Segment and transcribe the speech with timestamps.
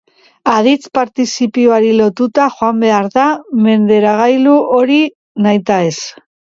[0.53, 3.29] Aditz-partizipioari lotuta joan behar da
[3.69, 5.03] menderagailu hori
[5.47, 5.97] nahitaez.